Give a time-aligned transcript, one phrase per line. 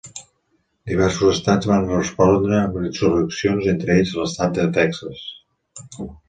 [0.91, 5.23] Diversos estats van respondre amb insurreccions, entre ells, l'estat de Texas.